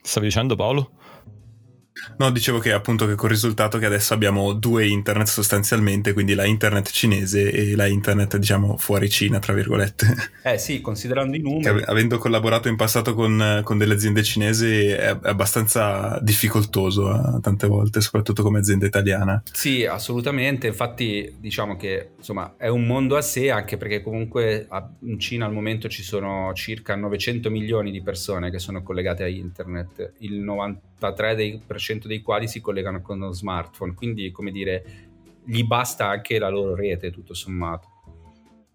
Stavi 0.01 0.25
dicendo 0.25 0.56
Paolo? 0.56 0.92
No, 2.18 2.31
dicevo 2.31 2.59
che 2.59 2.71
appunto 2.71 3.06
che 3.06 3.15
col 3.15 3.30
risultato 3.30 3.77
che 3.77 3.86
adesso 3.86 4.13
abbiamo 4.13 4.53
due 4.53 4.88
internet 4.88 5.27
sostanzialmente, 5.27 6.13
quindi 6.13 6.33
la 6.33 6.45
internet 6.45 6.89
cinese 6.89 7.51
e 7.51 7.75
la 7.75 7.88
internet 7.88 8.38
diciamo 8.38 8.77
fuori 8.77 9.09
Cina, 9.09 9.39
tra 9.39 9.53
virgolette. 9.53 10.30
Eh 10.44 10.57
sì, 10.57 10.81
considerando 10.81 11.36
i 11.36 11.39
numeri. 11.39 11.80
Che, 11.80 11.83
avendo 11.86 12.18
collaborato 12.18 12.68
in 12.68 12.75
passato 12.75 13.13
con, 13.13 13.62
con, 13.63 13.77
delle 13.77 13.94
aziende 13.94 14.24
cinesi 14.24 14.88
è, 14.88 15.15
abbastanza 15.21 16.19
difficoltoso 16.19 17.12
eh, 17.12 17.39
tante 17.42 17.68
volte, 17.68 18.01
soprattutto 18.01 18.42
come 18.42 18.57
azienda 18.57 18.88
italiana. 18.88 19.42
Sì, 19.51 19.86
assolutamente, 19.86 20.65
infatti 20.65 21.36
diciamo 21.39 21.75
che 21.77 22.12
insomma 22.18 22.56
è 22.57 22.69
un 22.69 22.86
mondo 22.88 23.18
a 23.18 23.21
sé 23.21 23.51
anche 23.51 23.77
perché 23.77 24.01
comunque 24.01 24.68
in 25.01 25.19
Cina 25.19 25.45
al 25.45 25.54
momento 25.54 25.88
ci 25.88 26.01
sono 26.01 26.51
circa 26.54 26.95
900 26.95 27.51
milioni 27.51 27.92
di 27.92 28.01
persone 28.01 28.50
che 28.50 28.57
sono 28.59 28.81
collegate 28.81 29.24
a 29.24 29.27
internet, 29.27 30.13
il 30.19 30.39
93% 31.01 31.62
90% 31.68 32.06
dei 32.06 32.21
quali 32.21 32.48
si 32.48 32.62
collegano 32.62 33.01
con 33.01 33.21
uno 33.21 33.31
smartphone, 33.31 33.94
quindi 33.94 34.31
come 34.31 34.51
dire, 34.51 34.83
gli 35.44 35.63
basta 35.63 36.07
anche 36.07 36.39
la 36.39 36.50
loro 36.50 36.75
rete 36.75 37.12
tutto 37.12 37.33
sommato. 37.33 37.87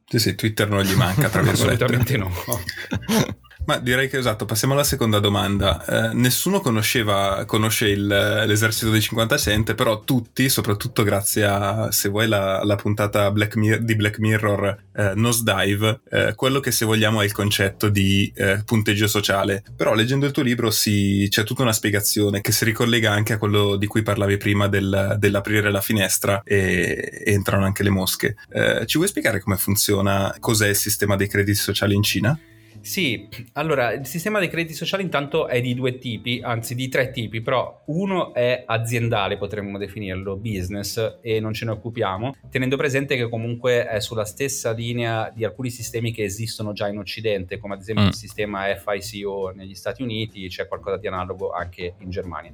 Sì, 0.08 0.18
sì, 0.18 0.34
Twitter 0.34 0.68
non 0.68 0.82
gli 0.82 0.94
manca, 0.94 1.28
tra 1.28 1.42
virgolette. 1.42 1.84
Assolutamente 1.84 2.16
no. 2.16 2.30
Ma 3.66 3.78
direi 3.78 4.08
che 4.08 4.18
esatto, 4.18 4.44
passiamo 4.44 4.75
alla 4.75 4.85
seconda 4.85 5.18
domanda. 5.18 5.85
Eh, 5.85 6.14
nessuno 6.14 6.61
conosceva, 6.61 7.44
conosce 7.46 7.88
il, 7.88 8.06
l'esercito 8.06 8.90
dei 8.92 9.00
50 9.00 9.37
Cent, 9.37 9.75
però 9.75 10.04
tutti, 10.04 10.49
soprattutto 10.49 11.02
grazie 11.02 11.44
a, 11.44 11.90
se 11.90 12.08
vuoi, 12.08 12.28
la, 12.28 12.62
la 12.62 12.76
puntata 12.76 13.28
Black 13.32 13.56
Mir- 13.56 13.80
di 13.80 13.96
Black 13.96 14.20
Mirror 14.20 14.82
eh, 14.94 15.12
Nosedive, 15.16 16.00
eh, 16.08 16.35
quello 16.37 16.61
che 16.61 16.70
se 16.70 16.85
vogliamo 16.85 17.23
è 17.23 17.25
il 17.25 17.32
concetto 17.32 17.88
di 17.88 18.32
eh, 18.37 18.62
punteggio 18.64 19.08
sociale. 19.08 19.64
Però 19.75 19.94
leggendo 19.94 20.26
il 20.26 20.32
tuo 20.32 20.44
libro 20.44 20.70
si, 20.70 21.26
c'è 21.28 21.42
tutta 21.42 21.62
una 21.62 21.73
spiegazione 21.73 22.40
che 22.42 22.52
si 22.52 22.64
ricollega 22.64 23.11
anche 23.11 23.32
a 23.32 23.38
quello 23.38 23.75
di 23.75 23.87
cui 23.87 24.02
parlavi 24.02 24.37
prima 24.37 24.68
del, 24.68 25.16
dell'aprire 25.18 25.73
la 25.73 25.80
finestra 25.80 26.40
e, 26.44 27.23
e, 27.25 27.32
entrano 27.32 27.64
anche 27.64 27.82
le 27.82 27.90
mosche. 27.90 28.37
Eh, 28.49 28.87
ci 28.87 28.96
vuoi 28.96 29.08
spiegare 29.08 29.40
come 29.40 29.56
funziona, 29.56 30.32
cos'è 30.38 30.68
il 30.68 30.76
sistema 30.76 31.16
dei 31.16 31.26
crediti 31.26 31.58
sociali 31.58 31.96
in 31.96 32.04
Cina? 32.04 32.38
Sì, 32.86 33.28
allora 33.54 33.92
il 33.94 34.06
sistema 34.06 34.38
dei 34.38 34.48
crediti 34.48 34.72
sociali 34.72 35.02
intanto 35.02 35.48
è 35.48 35.60
di 35.60 35.74
due 35.74 35.98
tipi, 35.98 36.40
anzi 36.40 36.76
di 36.76 36.88
tre 36.88 37.10
tipi, 37.10 37.40
però 37.40 37.82
uno 37.86 38.32
è 38.32 38.62
aziendale, 38.64 39.38
potremmo 39.38 39.76
definirlo, 39.76 40.36
business, 40.36 41.18
e 41.20 41.40
non 41.40 41.52
ce 41.52 41.64
ne 41.64 41.72
occupiamo, 41.72 42.36
tenendo 42.48 42.76
presente 42.76 43.16
che 43.16 43.28
comunque 43.28 43.88
è 43.88 43.98
sulla 43.98 44.24
stessa 44.24 44.70
linea 44.70 45.32
di 45.34 45.44
alcuni 45.44 45.70
sistemi 45.70 46.12
che 46.12 46.22
esistono 46.22 46.72
già 46.72 46.86
in 46.86 46.98
Occidente, 46.98 47.58
come 47.58 47.74
ad 47.74 47.80
esempio 47.80 48.04
mm. 48.04 48.08
il 48.08 48.14
sistema 48.14 48.62
FICO 48.76 49.52
negli 49.52 49.74
Stati 49.74 50.02
Uniti, 50.02 50.46
c'è 50.46 50.68
qualcosa 50.68 50.96
di 50.96 51.08
analogo 51.08 51.50
anche 51.50 51.94
in 51.98 52.10
Germania. 52.10 52.52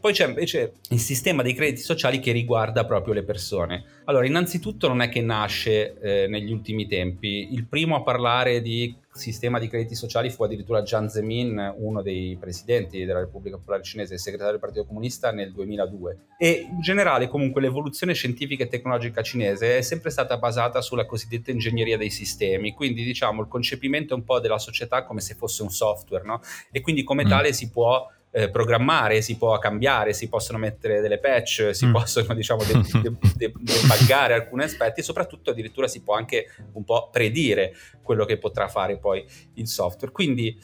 Poi 0.00 0.12
c'è 0.12 0.28
invece 0.28 0.74
il 0.90 1.00
sistema 1.00 1.42
dei 1.42 1.54
crediti 1.54 1.82
sociali 1.82 2.20
che 2.20 2.30
riguarda 2.30 2.84
proprio 2.86 3.14
le 3.14 3.24
persone. 3.24 3.84
Allora, 4.04 4.26
innanzitutto 4.26 4.86
non 4.86 5.00
è 5.02 5.08
che 5.08 5.20
nasce 5.20 5.98
eh, 5.98 6.28
negli 6.28 6.52
ultimi 6.52 6.86
tempi. 6.86 7.52
Il 7.52 7.66
primo 7.66 7.96
a 7.96 8.02
parlare 8.02 8.62
di 8.62 8.94
sistema 9.18 9.58
di 9.58 9.68
crediti 9.68 9.94
sociali 9.94 10.30
fu 10.30 10.42
addirittura 10.44 10.82
Jiang 10.82 11.08
Zemin, 11.08 11.74
uno 11.78 12.02
dei 12.02 12.36
presidenti 12.38 13.04
della 13.04 13.20
Repubblica 13.20 13.56
Popolare 13.56 13.82
Cinese 13.82 14.14
e 14.14 14.18
segretario 14.18 14.52
del 14.52 14.60
Partito 14.60 14.86
Comunista 14.86 15.30
nel 15.32 15.52
2002. 15.52 16.18
E 16.38 16.66
in 16.70 16.80
generale 16.80 17.28
comunque 17.28 17.60
l'evoluzione 17.60 18.14
scientifica 18.14 18.64
e 18.64 18.68
tecnologica 18.68 19.22
cinese 19.22 19.78
è 19.78 19.82
sempre 19.82 20.10
stata 20.10 20.38
basata 20.38 20.80
sulla 20.80 21.06
cosiddetta 21.06 21.50
ingegneria 21.50 21.96
dei 21.96 22.10
sistemi, 22.10 22.72
quindi 22.72 23.04
diciamo 23.04 23.42
il 23.42 23.48
concepimento 23.48 24.14
un 24.14 24.24
po' 24.24 24.40
della 24.40 24.58
società 24.58 25.04
come 25.04 25.20
se 25.20 25.34
fosse 25.34 25.62
un 25.62 25.70
software, 25.70 26.24
no? 26.24 26.40
E 26.70 26.80
quindi 26.80 27.02
come 27.02 27.24
mm. 27.24 27.28
tale 27.28 27.52
si 27.52 27.70
può 27.70 28.06
eh, 28.30 28.50
programmare, 28.50 29.22
si 29.22 29.36
può 29.36 29.56
cambiare, 29.58 30.12
si 30.12 30.28
possono 30.28 30.58
mettere 30.58 31.00
delle 31.00 31.18
patch, 31.18 31.70
si 31.72 31.86
mm. 31.86 31.92
possono 31.92 32.34
diciamo 32.34 32.62
debuggare 32.64 33.16
de- 33.36 33.52
de- 33.58 34.34
alcuni 34.34 34.62
aspetti 34.64 35.00
e 35.00 35.02
soprattutto 35.02 35.50
addirittura 35.50 35.88
si 35.88 36.02
può 36.02 36.14
anche 36.14 36.46
un 36.72 36.84
po' 36.84 37.08
predire 37.10 37.74
quello 38.02 38.24
che 38.24 38.38
potrà 38.38 38.68
fare 38.68 38.98
poi 38.98 39.24
il 39.54 39.66
software. 39.66 40.12
Quindi 40.12 40.58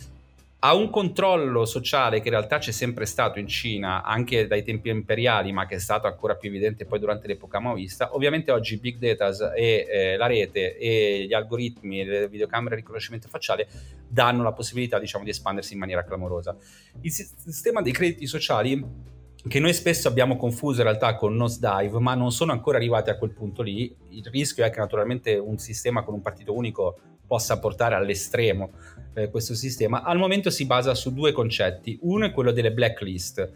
ha 0.66 0.75
un 0.75 0.88
controllo 0.88 1.66
sociale 1.66 2.21
che 2.21 2.28
in 2.28 2.35
realtà 2.35 2.56
c'è 2.56 2.71
sempre 2.71 3.04
stato 3.04 3.38
in 3.38 3.47
Cina, 3.47 4.02
anche 4.02 4.47
dai 4.47 4.62
tempi 4.62 4.88
imperiali, 4.88 5.52
ma 5.52 5.66
che 5.66 5.75
è 5.75 5.78
stato 5.78 6.06
ancora 6.06 6.37
più 6.37 6.49
evidente 6.49 6.87
poi 6.87 6.99
durante 6.99 7.26
l'epoca 7.26 7.61
maoista. 7.61 8.14
Ovviamente 8.14 8.50
oggi 8.50 8.78
big 8.78 8.97
data 8.97 9.52
e 9.52 9.87
eh, 9.87 10.16
la 10.16 10.26
rete 10.26 10.78
e 10.78 11.26
gli 11.28 11.35
algoritmi 11.35 12.02
le 12.02 12.28
videocamere 12.28 12.76
di 12.76 12.80
riconoscimento 12.80 13.28
facciale 13.28 13.68
danno 14.09 14.42
la 14.42 14.52
possibilità 14.52 14.99
diciamo, 14.99 15.23
di 15.23 15.30
espandersi 15.30 15.75
in 15.75 15.80
maniera 15.80 16.02
clamorosa. 16.02 16.56
Il 17.02 17.12
sistema 17.12 17.83
dei 17.83 17.92
crediti 17.92 18.26
sociali 18.26 19.12
che 19.47 19.61
noi 19.61 19.75
spesso 19.75 20.09
abbiamo 20.09 20.37
confuso 20.37 20.80
in 20.80 20.87
realtà 20.87 21.14
con 21.16 21.35
nosedive, 21.37 21.99
ma 21.99 22.14
non 22.14 22.33
sono 22.33 22.52
ancora 22.52 22.78
arrivati 22.78 23.11
a 23.11 23.18
quel 23.18 23.33
punto 23.33 23.61
lì. 23.61 23.94
Il 24.09 24.25
rischio 24.30 24.64
è 24.64 24.71
che 24.71 24.78
naturalmente 24.78 25.37
un 25.37 25.59
sistema 25.59 26.02
con 26.02 26.14
un 26.14 26.23
partito 26.23 26.56
unico 26.56 26.99
possa 27.26 27.59
portare 27.59 27.94
all'estremo 27.94 28.71
eh, 29.14 29.30
questo 29.30 29.54
sistema, 29.54 30.02
al 30.02 30.18
momento 30.18 30.50
si 30.50 30.66
basa 30.66 30.94
su 30.94 31.12
due 31.12 31.33
concetti. 31.33 31.99
Uno 32.02 32.26
è 32.26 32.33
quello 32.33 32.52
delle 32.52 32.73
blacklist, 32.73 33.50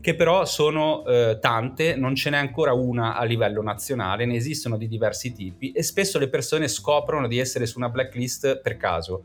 che 0.00 0.14
però 0.14 0.44
sono 0.44 1.04
eh, 1.06 1.38
tante, 1.40 1.94
non 1.94 2.14
ce 2.14 2.30
n'è 2.30 2.36
ancora 2.36 2.72
una 2.72 3.16
a 3.16 3.24
livello 3.24 3.62
nazionale, 3.62 4.24
ne 4.26 4.34
esistono 4.34 4.76
di 4.76 4.88
diversi 4.88 5.32
tipi 5.32 5.70
e 5.72 5.82
spesso 5.82 6.18
le 6.18 6.28
persone 6.28 6.66
scoprono 6.66 7.28
di 7.28 7.38
essere 7.38 7.66
su 7.66 7.78
una 7.78 7.88
blacklist 7.88 8.60
per 8.60 8.76
caso. 8.76 9.24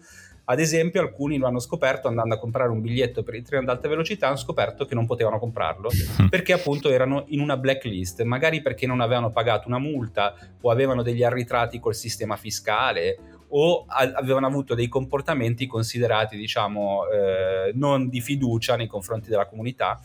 Ad 0.49 0.61
esempio, 0.61 1.01
alcuni 1.01 1.37
lo 1.37 1.47
hanno 1.47 1.59
scoperto 1.59 2.07
andando 2.07 2.35
a 2.35 2.37
comprare 2.37 2.69
un 2.69 2.79
biglietto 2.79 3.21
per 3.21 3.35
il 3.35 3.43
treno 3.43 3.63
ad 3.63 3.69
alta 3.69 3.89
velocità, 3.89 4.27
hanno 4.27 4.37
scoperto 4.37 4.85
che 4.85 4.95
non 4.95 5.05
potevano 5.05 5.39
comprarlo 5.39 5.89
perché 6.29 6.53
appunto 6.53 6.89
erano 6.89 7.25
in 7.29 7.41
una 7.41 7.57
blacklist, 7.57 8.21
magari 8.21 8.61
perché 8.61 8.87
non 8.87 9.01
avevano 9.01 9.31
pagato 9.31 9.67
una 9.67 9.79
multa 9.79 10.35
o 10.61 10.71
avevano 10.71 11.01
degli 11.01 11.23
arretrati 11.23 11.79
col 11.79 11.95
sistema 11.95 12.37
fiscale 12.37 13.36
o 13.49 13.85
a- 13.87 14.11
avevano 14.15 14.47
avuto 14.47 14.75
dei 14.75 14.87
comportamenti 14.87 15.67
considerati, 15.67 16.37
diciamo, 16.37 17.07
eh, 17.09 17.71
non 17.73 18.09
di 18.09 18.21
fiducia 18.21 18.75
nei 18.75 18.87
confronti 18.87 19.29
della 19.29 19.47
comunità 19.47 19.99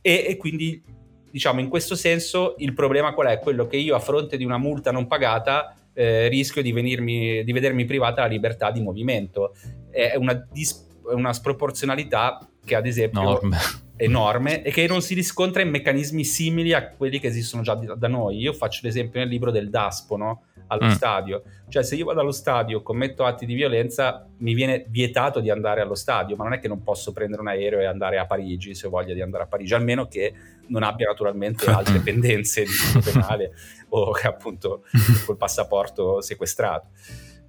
e, 0.00 0.24
e 0.28 0.36
quindi, 0.36 0.82
diciamo, 1.30 1.60
in 1.60 1.68
questo 1.68 1.94
senso 1.94 2.54
il 2.58 2.72
problema 2.72 3.12
qual 3.12 3.28
è? 3.28 3.38
Quello 3.38 3.66
che 3.66 3.76
io 3.76 3.94
a 3.94 4.00
fronte 4.00 4.36
di 4.36 4.44
una 4.44 4.58
multa 4.58 4.90
non 4.90 5.06
pagata 5.06 5.74
eh, 5.92 6.28
rischio 6.28 6.62
di, 6.62 6.72
venirmi, 6.72 7.42
di, 7.42 7.52
vedermi 7.52 7.84
privata 7.84 8.22
la 8.22 8.28
libertà 8.28 8.70
di 8.70 8.80
movimento. 8.80 9.54
È 9.90 10.14
una, 10.16 10.34
dis- 10.50 10.86
una 11.12 11.32
sproporzionalità 11.32 12.38
che 12.64 12.74
ad 12.74 12.86
esempio... 12.86 13.22
Norme 13.22 13.86
enorme 13.98 14.62
e 14.62 14.70
che 14.70 14.86
non 14.86 15.02
si 15.02 15.14
riscontra 15.14 15.60
in 15.60 15.70
meccanismi 15.70 16.24
simili 16.24 16.72
a 16.72 16.88
quelli 16.88 17.18
che 17.18 17.26
esistono 17.26 17.62
già 17.62 17.74
da 17.74 18.08
noi. 18.08 18.38
Io 18.38 18.52
faccio 18.52 18.80
l'esempio 18.84 19.20
nel 19.20 19.28
libro 19.28 19.50
del 19.50 19.68
DASPO, 19.68 20.16
no? 20.16 20.42
allo 20.68 20.86
mm. 20.86 20.90
stadio. 20.90 21.42
Cioè, 21.68 21.82
se 21.82 21.96
io 21.96 22.04
vado 22.04 22.20
allo 22.20 22.32
stadio, 22.32 22.82
commetto 22.82 23.24
atti 23.24 23.44
di 23.44 23.54
violenza, 23.54 24.26
mi 24.38 24.54
viene 24.54 24.84
vietato 24.88 25.40
di 25.40 25.50
andare 25.50 25.80
allo 25.80 25.94
stadio, 25.94 26.36
ma 26.36 26.44
non 26.44 26.54
è 26.54 26.58
che 26.58 26.68
non 26.68 26.82
posso 26.82 27.12
prendere 27.12 27.42
un 27.42 27.48
aereo 27.48 27.80
e 27.80 27.84
andare 27.84 28.18
a 28.18 28.26
Parigi 28.26 28.74
se 28.74 28.86
ho 28.86 28.90
voglia 28.90 29.14
di 29.14 29.20
andare 29.20 29.44
a 29.44 29.46
Parigi, 29.46 29.74
almeno 29.74 30.06
che 30.06 30.32
non 30.68 30.82
abbia 30.82 31.06
naturalmente 31.06 31.66
altre 31.70 31.98
pendenze 31.98 32.64
di 32.64 33.00
penale 33.02 33.52
o 33.90 34.12
che 34.12 34.26
appunto 34.26 34.84
col 35.26 35.36
passaporto 35.36 36.20
sequestrato. 36.20 36.88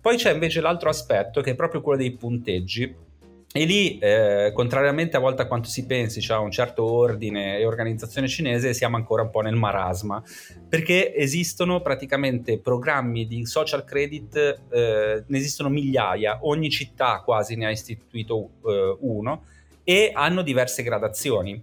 Poi 0.02 0.16
c'è 0.16 0.32
invece 0.32 0.62
l'altro 0.62 0.90
aspetto 0.90 1.42
che 1.42 1.52
è 1.52 1.56
proprio 1.56 1.82
quello 1.82 2.00
dei 2.00 2.12
punteggi 2.12 3.08
e 3.52 3.66
lì, 3.66 3.98
eh, 3.98 4.52
contrariamente 4.54 5.18
a 5.18 5.20
volte 5.20 5.42
a 5.42 5.48
quanto 5.48 5.70
si 5.70 5.88
pensi, 5.88 6.22
cioè 6.22 6.38
un 6.38 6.52
certo 6.52 6.84
ordine 6.84 7.58
e 7.58 7.66
organizzazione 7.66 8.28
cinese, 8.28 8.76
siamo 8.76 8.96
ancora 8.96 9.24
un 9.24 9.32
po' 9.32 9.42
nel 9.42 9.56
marasma, 9.56 10.22
perché 10.68 11.16
esistono 11.16 11.82
praticamente 11.82 12.60
programmi 12.60 13.26
di 13.26 13.48
social 13.48 13.86
credit, 13.86 14.36
eh, 14.72 15.24
ne 15.26 15.38
esistono 15.38 15.70
migliaia, 15.70 16.40
ogni 16.44 16.70
città 16.70 17.24
quasi 17.26 17.56
ne 17.56 17.66
ha 17.66 17.72
istituito 17.72 18.50
eh, 18.66 18.98
uno 19.00 19.44
e 19.84 20.12
hanno 20.14 20.44
diverse 20.44 20.84
gradazioni. 20.84 21.60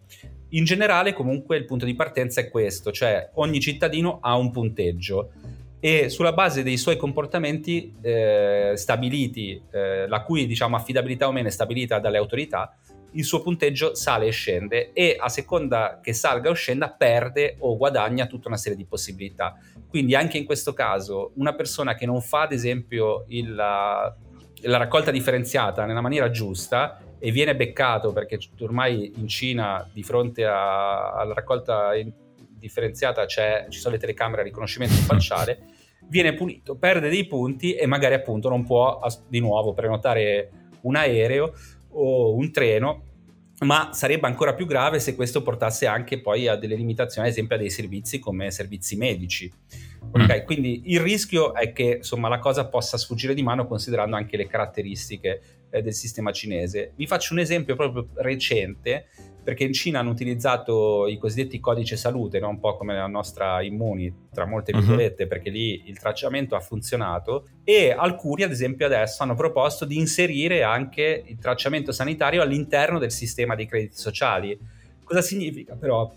In 0.51 0.65
generale, 0.65 1.13
comunque, 1.13 1.57
il 1.57 1.67
punto 1.67 1.85
di 1.85 1.95
partenza 1.95 2.41
è 2.41 2.49
questo, 2.49 2.91
cioè 2.91 3.31
ogni 3.35 3.61
cittadino 3.61 4.19
ha 4.21 4.37
un 4.37 4.51
punteggio 4.51 5.31
e 5.81 6.09
sulla 6.09 6.33
base 6.33 6.63
dei 6.63 6.77
suoi 6.77 6.97
comportamenti 6.97 7.95
eh, 8.01 8.73
stabiliti, 8.75 9.63
eh, 9.71 10.09
la 10.09 10.23
cui 10.23 10.47
diciamo, 10.47 10.77
affidabilità 10.77 11.29
o 11.29 11.33
meno 11.33 11.49
è 11.49 11.51
stabilita 11.51 11.99
dalle 11.99 12.19
autorità, 12.19 12.77
il 13.13 13.25
suo 13.25 13.41
punteggio 13.41 13.95
sale 13.95 14.27
e 14.27 14.31
scende 14.31 14.93
e 14.93 15.17
a 15.19 15.29
seconda 15.29 16.01
che 16.03 16.13
salga 16.13 16.51
o 16.51 16.55
scenda 16.55 16.91
perde 16.91 17.57
o 17.61 17.77
guadagna 17.77 18.27
tutta 18.27 18.49
una 18.49 18.57
serie 18.57 18.77
di 18.77 18.85
possibilità. 18.85 19.55
Quindi 19.89 20.15
anche 20.15 20.39
in 20.39 20.45
questo 20.45 20.73
caso 20.73 21.33
una 21.37 21.55
persona 21.55 21.95
che 21.95 22.07
non 22.07 22.21
fa 22.21 22.43
ad 22.43 22.53
esempio 22.53 23.25
il, 23.29 23.55
la, 23.55 24.15
la 24.63 24.77
raccolta 24.77 25.11
differenziata 25.11 25.85
nella 25.87 26.01
maniera 26.03 26.31
giusta 26.31 27.01
e 27.19 27.31
viene 27.31 27.57
beccato 27.57 28.13
perché 28.13 28.39
ormai 28.61 29.13
in 29.17 29.29
Cina 29.29 29.89
di 29.91 30.03
fronte 30.03 30.45
a, 30.45 31.13
alla 31.13 31.33
raccolta 31.33 31.95
differenziata 32.59 33.27
ci 33.27 33.79
sono 33.79 33.95
le 33.95 34.01
telecamere 34.01 34.43
a 34.43 34.45
riconoscimento 34.45 34.95
facciale, 34.95 35.59
viene 36.09 36.35
punito, 36.35 36.77
perde 36.77 37.09
dei 37.09 37.27
punti 37.27 37.75
e 37.75 37.87
magari 37.87 38.15
appunto 38.15 38.49
non 38.49 38.65
può 38.65 39.01
di 39.29 39.41
nuovo 39.41 39.73
prenotare 39.73 40.51
un 40.83 40.97
aereo 40.97 41.53
o 41.91 42.35
un 42.35 42.51
treno, 42.53 43.03
ma 43.61 43.91
sarebbe 43.93 44.27
ancora 44.27 44.55
più 44.55 44.67
grave 44.67 45.01
se 45.01 45.15
questo 45.15 45.43
portasse 45.43 45.87
anche 45.87 46.21
poi 46.21 46.47
a 46.47 46.57
delle 46.57 46.75
limitazioni, 46.75 47.27
ad 47.27 47.33
esempio 47.33 47.57
a 47.57 47.59
dei 47.59 47.71
servizi 47.71 48.19
come 48.19 48.51
servizi 48.51 48.97
medici. 48.97 49.51
Okay? 50.11 50.43
Mm. 50.43 50.45
Quindi 50.45 50.83
il 50.87 51.01
rischio 51.01 51.55
è 51.55 51.73
che 51.73 51.97
insomma, 51.99 52.29
la 52.29 52.39
cosa 52.39 52.67
possa 52.69 52.99
sfuggire 52.99 53.35
di 53.35 53.43
mano 53.43 53.67
considerando 53.67 54.17
anche 54.17 54.37
le 54.37 54.47
caratteristiche 54.47 55.41
eh, 55.71 55.83
del 55.83 55.95
sistema 55.95 56.33
cinese. 56.33 56.93
Vi 56.95 57.07
faccio 57.07 57.33
un 57.33 57.41
esempio 57.41 57.77
proprio 57.77 58.09
recente 58.17 59.07
perché 59.47 59.63
in 59.63 59.73
Cina 59.73 60.01
hanno 60.01 60.11
utilizzato 60.11 61.07
i 61.07 61.19
cosiddetti 61.19 61.61
codice 61.61 61.97
salute, 61.97 62.41
no? 62.41 62.49
un 62.49 62.59
po' 62.59 62.77
come 62.77 62.97
la 62.97 63.07
nostra 63.07 63.63
Immuni, 63.63 64.13
tra 64.33 64.45
molte 64.45 64.73
mhm. 64.73 64.81
virgolette, 64.81 65.23
uh-huh. 65.23 65.29
perché 65.29 65.51
lì 65.51 65.85
il 65.87 65.97
tracciamento 66.01 66.57
ha 66.57 66.61
funzionato 66.61 67.47
e 67.63 67.95
alcuni 67.97 68.43
ad 68.43 68.51
esempio 68.51 68.87
adesso 68.87 69.23
hanno 69.23 69.37
proposto 69.37 69.85
di 69.85 69.99
inserire 69.99 70.65
anche 70.65 71.23
il 71.25 71.39
tracciamento 71.39 71.93
sanitario 71.93 72.43
all'interno 72.43 72.99
del 72.99 73.13
sistema 73.13 73.55
dei 73.55 73.67
crediti 73.67 73.97
sociali. 73.97 74.59
Cosa 75.05 75.23
significa 75.23 75.77
però? 75.77 76.13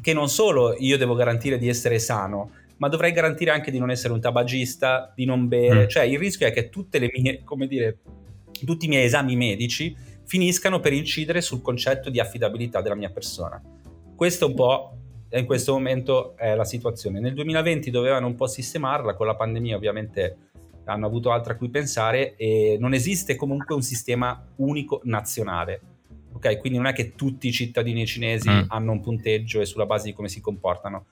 Che 0.00 0.12
non 0.14 0.30
solo 0.30 0.74
io 0.78 0.96
devo 0.96 1.14
garantire 1.14 1.58
di 1.58 1.68
essere 1.68 1.98
sano, 1.98 2.50
ma 2.78 2.88
dovrei 2.88 3.12
garantire 3.12 3.50
anche 3.50 3.70
di 3.70 3.78
non 3.78 3.90
essere 3.90 4.14
un 4.14 4.22
tabagista, 4.22 5.12
di 5.14 5.26
non 5.26 5.48
bere, 5.48 5.84
mm. 5.84 5.88
cioè 5.88 6.04
il 6.04 6.18
rischio 6.18 6.46
è 6.46 6.50
che 6.50 6.70
tutte 6.70 6.98
le 6.98 7.10
mie, 7.14 7.42
come 7.44 7.66
dire, 7.66 7.98
tutti 8.64 8.86
i 8.86 8.88
miei 8.88 9.04
esami 9.04 9.36
medici 9.36 9.94
finiscano 10.24 10.80
per 10.80 10.92
incidere 10.92 11.40
sul 11.40 11.62
concetto 11.62 12.10
di 12.10 12.20
affidabilità 12.20 12.80
della 12.80 12.94
mia 12.94 13.10
persona. 13.10 13.60
Questo 14.14 14.46
un 14.46 14.54
po' 14.54 14.96
in 15.30 15.46
questo 15.46 15.72
momento 15.72 16.36
è 16.36 16.54
la 16.54 16.64
situazione. 16.64 17.20
Nel 17.20 17.34
2020 17.34 17.90
dovevano 17.90 18.26
un 18.26 18.34
po' 18.34 18.46
sistemarla, 18.46 19.14
con 19.14 19.26
la 19.26 19.34
pandemia 19.34 19.76
ovviamente 19.76 20.36
hanno 20.84 21.06
avuto 21.06 21.32
altro 21.32 21.54
a 21.54 21.56
cui 21.56 21.70
pensare 21.70 22.36
e 22.36 22.76
non 22.78 22.94
esiste 22.94 23.36
comunque 23.36 23.74
un 23.74 23.82
sistema 23.82 24.46
unico 24.56 25.00
nazionale. 25.04 25.80
Ok, 26.32 26.58
quindi 26.58 26.78
non 26.78 26.86
è 26.86 26.92
che 26.92 27.14
tutti 27.14 27.48
i 27.48 27.52
cittadini 27.52 28.06
cinesi 28.06 28.50
mm. 28.50 28.64
hanno 28.68 28.92
un 28.92 29.00
punteggio 29.00 29.60
e 29.60 29.66
sulla 29.66 29.86
base 29.86 30.06
di 30.06 30.12
come 30.12 30.28
si 30.28 30.40
comportano. 30.40 31.06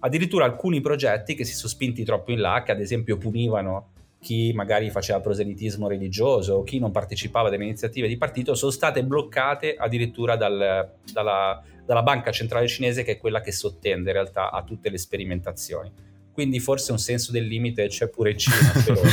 Addirittura 0.00 0.44
alcuni 0.44 0.80
progetti 0.80 1.34
che 1.34 1.44
si 1.44 1.54
sono 1.54 1.68
spinti 1.68 2.04
troppo 2.04 2.32
in 2.32 2.40
là, 2.40 2.62
che 2.64 2.72
ad 2.72 2.80
esempio 2.80 3.16
punivano 3.16 3.90
chi 4.22 4.52
magari 4.52 4.88
faceva 4.88 5.20
proselitismo 5.20 5.88
religioso 5.88 6.54
o 6.54 6.62
chi 6.62 6.78
non 6.78 6.92
partecipava 6.92 7.48
alle 7.48 7.56
iniziative 7.56 8.06
di 8.06 8.16
partito 8.16 8.54
sono 8.54 8.70
state 8.70 9.04
bloccate 9.04 9.74
addirittura 9.74 10.36
dal, 10.36 10.92
dalla, 11.12 11.60
dalla, 11.84 12.02
banca 12.04 12.30
centrale 12.30 12.68
cinese 12.68 13.02
che 13.02 13.12
è 13.12 13.18
quella 13.18 13.40
che 13.40 13.50
sottende 13.50 14.10
in 14.10 14.14
realtà 14.14 14.52
a 14.52 14.62
tutte 14.62 14.90
le 14.90 14.98
sperimentazioni. 14.98 15.92
Quindi 16.32 16.60
forse 16.60 16.92
un 16.92 16.98
senso 16.98 17.30
del 17.30 17.46
limite 17.46 17.86
c'è 17.88 18.08
pure 18.08 18.30
in 18.32 18.38
Cina 18.38 18.56
per 18.84 18.98
ora. 18.98 19.10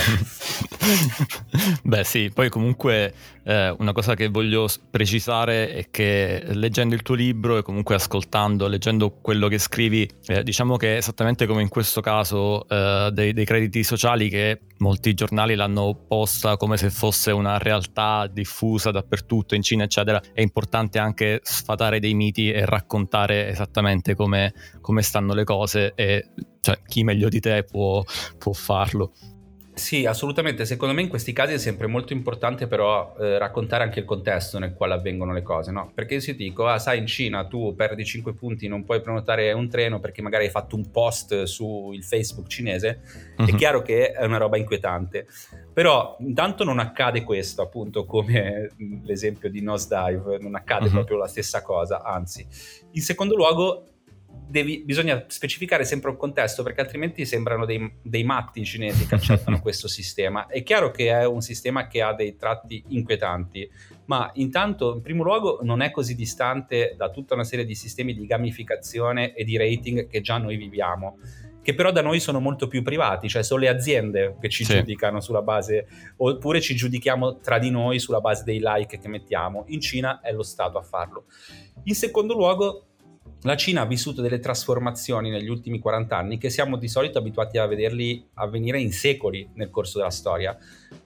Beh 1.84 2.04
sì, 2.04 2.32
poi 2.34 2.50
comunque 2.50 3.14
eh, 3.44 3.76
una 3.78 3.92
cosa 3.92 4.16
che 4.16 4.28
voglio 4.28 4.68
precisare 4.90 5.74
è 5.74 5.90
che 5.92 6.44
leggendo 6.54 6.96
il 6.96 7.02
tuo 7.02 7.16
libro 7.16 7.58
e 7.58 7.62
comunque 7.62 7.96
ascoltando, 7.96 8.68
leggendo 8.68 9.12
quello 9.22 9.48
che 9.48 9.58
scrivi, 9.58 10.10
eh, 10.28 10.44
diciamo 10.44 10.78
che 10.78 10.98
esattamente 10.98 11.46
come 11.46 11.62
in 11.62 11.68
questo 11.68 12.02
caso 12.02 12.68
eh, 12.68 13.10
dei, 13.12 13.34
dei, 13.34 13.46
crediti 13.46 13.84
sociali 13.84 14.30
che 14.30 14.62
molti 14.78 15.14
giornali 15.14 15.56
l'hanno 15.56 16.06
posta 16.08 16.58
come 16.58 16.78
se 16.78 16.90
fosse 16.90 17.32
una 17.32 17.58
realtà 17.58 18.28
diffusa 18.32 18.92
dappertutto 18.92 19.56
in 19.56 19.62
Cina 19.62 19.84
eccetera, 19.84 20.22
è 20.34 20.42
importante 20.42 21.00
anche 21.00 21.40
sfatare 21.44 22.00
dei 22.00 22.14
miti 22.14 22.52
e 22.52 22.66
raccontare 22.66 23.50
esattamente 23.50 24.16
come, 24.16 24.54
come 24.82 25.02
stanno 25.02 25.34
le 25.34 25.44
cose 25.44 25.94
e 25.96 26.30
cioè, 26.62 26.80
chi 26.86 27.04
meglio 27.04 27.30
di 27.30 27.40
te 27.40 27.64
può, 27.64 28.04
può 28.38 28.54
farlo. 28.54 29.14
Sì, 29.80 30.06
assolutamente. 30.06 30.66
Secondo 30.66 30.94
me 30.94 31.02
in 31.02 31.08
questi 31.08 31.32
casi 31.32 31.54
è 31.54 31.58
sempre 31.58 31.88
molto 31.88 32.12
importante 32.12 32.68
però 32.68 33.16
eh, 33.18 33.38
raccontare 33.38 33.84
anche 33.84 34.00
il 34.00 34.06
contesto 34.06 34.60
nel 34.60 34.74
quale 34.74 34.94
avvengono 34.94 35.32
le 35.32 35.42
cose, 35.42 35.72
no? 35.72 35.92
Perché 35.96 36.20
se 36.20 36.36
ti 36.36 36.44
dico, 36.44 36.68
ah, 36.68 36.78
sai, 36.78 37.00
in 37.00 37.08
Cina 37.08 37.48
tu 37.48 37.74
perdi 37.76 38.04
5 38.04 38.34
punti, 38.34 38.68
non 38.68 38.84
puoi 38.84 39.02
prenotare 39.02 39.54
un 39.54 39.70
treno 39.70 40.00
perché 40.02 40.22
magari 40.22 40.46
hai 40.46 40.52
fatto 40.52 40.76
un 40.76 40.92
post 40.92 41.44
su 41.44 41.92
il 41.94 42.04
Facebook 42.04 42.48
cinese, 42.50 43.00
uh-huh. 43.38 43.48
è 43.48 43.52
mhm. 43.52 43.58
chiaro 43.58 43.82
che 43.82 44.12
è 44.12 44.26
una 44.26 44.38
roba 44.38 44.58
inquietante. 44.58 45.28
Però 45.74 46.18
intanto 46.20 46.66
non 46.66 46.80
accade 46.80 47.24
questo, 47.24 47.62
appunto, 47.62 48.06
come 48.06 48.72
l'esempio 49.04 49.50
di 49.50 49.62
Nosedive, 49.62 50.40
non 50.40 50.56
accade 50.56 50.88
uh-huh. 50.88 50.92
proprio 50.92 51.18
la 51.18 51.28
stessa 51.28 51.62
cosa, 51.62 52.04
anzi. 52.04 52.46
In 52.92 53.02
secondo 53.02 53.36
luogo 53.36 53.89
devi, 54.50 54.84
bisogna 54.84 55.24
specificare 55.28 55.86
sempre 55.86 56.10
un 56.10 56.18
contesto 56.18 56.64
perché 56.64 56.82
altrimenti 56.82 57.26
sembrano 57.26 57.66
dei, 57.66 57.98
dei 58.02 58.24
matti 58.24 58.66
cinesi 58.66 59.06
che 59.06 59.16
accettano 59.16 59.60
questo 59.62 59.88
sistema. 59.88 60.48
È 60.48 60.64
chiaro 60.64 60.92
che 60.92 61.10
è 61.10 61.26
un 61.26 61.42
sistema 61.42 61.88
che 61.88 62.02
ha 62.02 62.14
dei 62.14 62.36
tratti 62.36 62.84
inquietanti, 62.88 63.70
ma 64.06 64.30
intanto 64.36 64.96
in 64.96 65.02
primo 65.02 65.24
luogo 65.24 65.60
non 65.62 65.82
è 65.82 65.92
così 65.92 66.16
distante 66.16 66.96
da 66.98 67.10
tutta 67.10 67.36
una 67.36 67.44
serie 67.44 67.66
di 67.66 67.76
sistemi 67.76 68.14
di 68.14 68.26
gamificazione 68.26 69.34
e 69.34 69.44
di 69.44 69.58
rating 69.58 70.08
che 70.08 70.22
già 70.22 70.38
noi 70.38 70.58
viviamo 70.58 71.18
che 71.62 71.76
però 71.76 71.92
da 71.92 72.02
noi 72.02 72.20
sono 72.20 72.40
molto 72.40 72.68
più 72.68 72.82
privati, 72.82 73.28
cioè 73.28 73.44
sono 73.44 73.60
le 73.60 73.68
aziende 73.68 74.38
che 74.40 74.50
ci 74.50 74.64
sì. 74.64 74.74
giudicano 74.76 75.20
sulla 75.20 75.44
base, 75.44 75.88
oppure 76.18 76.62
ci 76.62 76.74
giudichiamo 76.74 77.40
tra 77.40 77.60
di 77.60 77.70
noi 77.70 78.00
sulla 78.00 78.22
base 78.22 78.44
dei 78.44 78.60
like 78.60 78.98
che 78.98 79.08
mettiamo. 79.08 79.66
In 79.68 79.80
Cina 79.80 80.20
è 80.22 80.32
lo 80.32 80.42
Stato 80.42 80.80
a 80.80 80.82
farlo. 80.82 81.26
In 81.84 81.94
secondo 81.94 82.34
luogo, 82.34 82.89
la 83.44 83.56
Cina 83.56 83.82
ha 83.82 83.86
vissuto 83.86 84.22
delle 84.22 84.40
trasformazioni 84.40 85.30
negli 85.30 85.48
ultimi 85.48 85.80
40 85.80 86.18
anni 86.18 86.38
che 86.38 86.50
siamo 86.50 86.78
di 86.78 86.90
solito 86.90 87.20
abituati 87.20 87.58
a 87.58 87.66
vederli 87.68 88.28
avvenire 88.34 88.82
in 88.82 88.92
secoli 88.92 89.50
nel 89.54 89.70
corso 89.70 89.98
della 89.98 90.10
storia. 90.10 90.58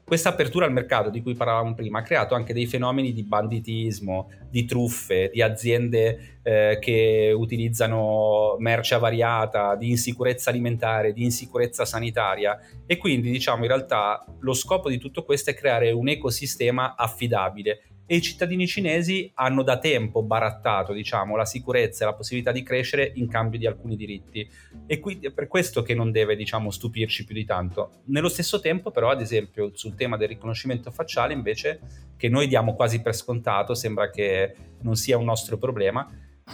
Questa 0.03 0.29
apertura 0.29 0.65
al 0.65 0.73
mercato 0.73 1.09
di 1.09 1.21
cui 1.21 1.35
parlavamo 1.35 1.75
prima 1.75 1.99
ha 1.99 2.01
creato 2.01 2.33
anche 2.33 2.53
dei 2.53 2.65
fenomeni 2.65 3.13
di 3.13 3.23
banditismo, 3.23 4.29
di 4.49 4.65
truffe, 4.65 5.29
di 5.31 5.41
aziende 5.41 6.39
eh, 6.43 6.77
che 6.81 7.33
utilizzano 7.35 8.55
merce 8.57 8.95
avariata, 8.95 9.75
di 9.75 9.89
insicurezza 9.91 10.49
alimentare, 10.49 11.13
di 11.13 11.23
insicurezza 11.23 11.85
sanitaria 11.85 12.59
e 12.85 12.97
quindi 12.97 13.29
diciamo 13.29 13.61
in 13.61 13.69
realtà 13.69 14.25
lo 14.39 14.53
scopo 14.53 14.89
di 14.89 14.97
tutto 14.97 15.23
questo 15.23 15.51
è 15.51 15.53
creare 15.53 15.91
un 15.91 16.09
ecosistema 16.09 16.95
affidabile 16.95 17.83
e 18.13 18.17
i 18.17 18.21
cittadini 18.21 18.67
cinesi 18.67 19.31
hanno 19.33 19.63
da 19.63 19.79
tempo 19.79 20.21
barattato 20.21 20.93
diciamo, 20.93 21.35
la 21.35 21.45
sicurezza 21.45 22.03
e 22.03 22.07
la 22.07 22.13
possibilità 22.13 22.51
di 22.51 22.61
crescere 22.61 23.11
in 23.15 23.27
cambio 23.27 23.57
di 23.57 23.65
alcuni 23.65 23.95
diritti 23.95 24.47
e 24.85 24.99
quindi 24.99 25.25
è 25.25 25.31
per 25.31 25.47
questo 25.47 25.81
che 25.81 25.95
non 25.95 26.11
deve 26.11 26.35
diciamo, 26.35 26.69
stupirci 26.69 27.25
più 27.25 27.33
di 27.33 27.43
tanto. 27.43 28.03
Nello 28.05 28.29
stesso 28.29 28.59
tempo 28.59 28.91
però 28.91 29.09
ad 29.09 29.19
esempio 29.19 29.71
sul 29.73 29.95
tema 29.95 30.15
del 30.15 30.27
riconoscimento 30.27 30.91
facciale 30.91 31.33
invece 31.33 31.79
che 32.15 32.29
noi 32.29 32.47
diamo 32.47 32.75
quasi 32.75 33.01
per 33.01 33.15
scontato 33.15 33.73
sembra 33.73 34.11
che 34.11 34.53
non 34.81 34.95
sia 34.95 35.17
un 35.17 35.25
nostro 35.25 35.57
problema 35.57 36.07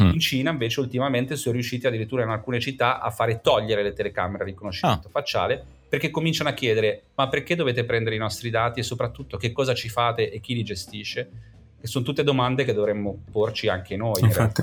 Mm. 0.03 0.11
In 0.11 0.19
Cina 0.19 0.51
invece 0.51 0.81
ultimamente 0.81 1.35
sono 1.35 1.55
riusciti 1.55 1.87
addirittura 1.87 2.21
in 2.21 2.29
alcune 2.29 2.59
città 2.59 3.01
a 3.01 3.09
fare 3.09 3.41
togliere 3.41 3.81
le 3.81 3.91
telecamere 3.93 4.43
a 4.43 4.45
riconoscimento 4.45 5.07
ah. 5.07 5.09
facciale 5.09 5.65
perché 5.89 6.11
cominciano 6.11 6.49
a 6.49 6.53
chiedere 6.53 7.03
ma 7.15 7.27
perché 7.27 7.55
dovete 7.55 7.83
prendere 7.83 8.15
i 8.15 8.19
nostri 8.19 8.49
dati 8.49 8.79
e 8.79 8.83
soprattutto 8.83 9.37
che 9.37 9.51
cosa 9.51 9.73
ci 9.73 9.89
fate 9.89 10.31
e 10.31 10.39
chi 10.39 10.53
li 10.53 10.63
gestisce? 10.63 11.29
Che 11.81 11.87
sono 11.87 12.05
tutte 12.05 12.23
domande 12.23 12.63
che 12.63 12.73
dovremmo 12.73 13.23
porci 13.31 13.67
anche 13.67 13.97
noi. 13.97 14.21
Infatti. 14.21 14.61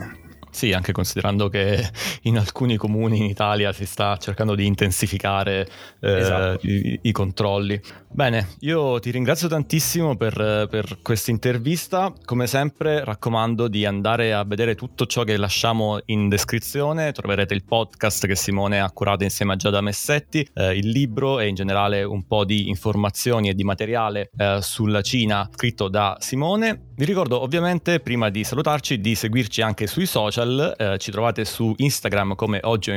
Sì, 0.56 0.72
anche 0.72 0.92
considerando 0.92 1.50
che 1.50 1.86
in 2.22 2.38
alcuni 2.38 2.78
comuni 2.78 3.18
in 3.18 3.25
Italia 3.25 3.75
si 3.75 3.84
sta 3.84 4.16
cercando 4.16 4.54
di 4.54 4.64
intensificare 4.64 5.68
eh, 6.00 6.16
esatto. 6.16 6.66
i, 6.66 6.98
i, 7.02 7.12
controlli. 7.12 7.78
Bene, 8.08 8.54
io 8.60 8.98
ti 8.98 9.10
ringrazio 9.10 9.48
tantissimo 9.48 10.16
per, 10.16 10.66
per 10.70 11.00
questa 11.02 11.30
intervista. 11.30 12.10
Come 12.25 12.46
sempre 12.46 13.04
raccomando 13.04 13.68
di 13.68 13.84
andare 13.84 14.32
a 14.32 14.44
vedere 14.44 14.75
tutto 14.75 15.04
ciò 15.04 15.25
che 15.25 15.36
lasciamo 15.36 15.98
in 16.06 16.30
descrizione. 16.30 17.12
Troverete 17.12 17.52
il 17.52 17.62
podcast 17.62 18.26
che 18.26 18.34
Simone 18.34 18.80
ha 18.80 18.90
curato 18.90 19.25
insieme 19.25 19.52
a 19.52 19.56
Giada 19.56 19.82
Messetti, 19.82 20.48
eh, 20.54 20.75
il 20.75 20.88
libro 20.88 21.38
e 21.38 21.48
in 21.48 21.54
generale 21.54 22.02
un 22.02 22.26
po' 22.26 22.46
di 22.46 22.70
informazioni 22.70 23.50
e 23.50 23.54
di 23.54 23.62
materiale 23.62 24.31
eh, 24.35 24.61
sulla 24.62 25.02
Cina 25.02 25.46
scritto 25.52 25.88
da 25.88 26.16
Simone. 26.18 26.92
Vi 26.98 27.04
ricordo 27.04 27.42
ovviamente, 27.42 28.00
prima 28.00 28.30
di 28.30 28.42
salutarci, 28.42 28.98
di 29.02 29.14
seguirci 29.14 29.61
anche 29.61 29.87
sui 29.87 30.06
social 30.06 30.74
eh, 30.78 30.96
ci 30.96 31.11
trovate 31.11 31.44
su 31.44 31.74
Instagram 31.76 32.35
come 32.35 32.59
oggi 32.62 32.90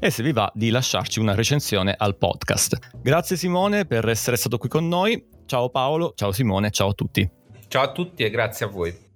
e 0.00 0.08
se 0.08 0.22
vi 0.22 0.32
va 0.32 0.50
di 0.54 0.70
lasciarci 0.70 1.20
una 1.20 1.34
recensione 1.34 1.94
al 1.94 2.16
podcast. 2.16 2.78
Grazie 3.02 3.36
Simone 3.36 3.84
per 3.84 4.08
essere 4.08 4.36
stato 4.36 4.56
qui 4.56 4.70
con 4.70 4.88
noi, 4.88 5.22
ciao 5.44 5.68
Paolo, 5.68 6.14
ciao 6.16 6.32
Simone, 6.32 6.70
ciao 6.70 6.88
a 6.88 6.94
tutti. 6.94 7.30
Ciao 7.68 7.82
a 7.82 7.92
tutti 7.92 8.22
e 8.22 8.30
grazie 8.30 8.64
a 8.64 8.68
voi. 8.70 9.11